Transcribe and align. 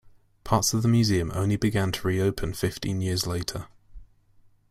Parts 0.43 0.73
of 0.73 0.81
the 0.81 0.87
museum 0.87 1.31
only 1.35 1.57
began 1.57 1.91
to 1.91 2.07
reopen 2.07 2.53
fifteen 2.55 3.01
years 3.01 3.27
later. 3.27 3.67